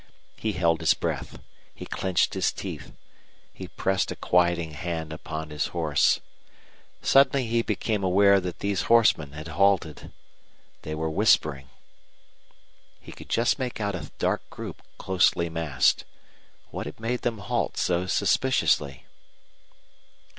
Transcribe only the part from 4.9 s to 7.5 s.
upon his horse. Suddenly